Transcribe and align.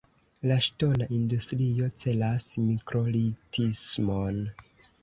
La 0.51 0.55
ŝtona 0.67 1.07
industrio 1.17 1.91
celas 2.05 2.49
mikrolitismon. 2.71 4.43